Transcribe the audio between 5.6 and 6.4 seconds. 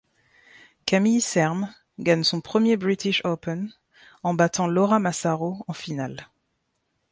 en finale.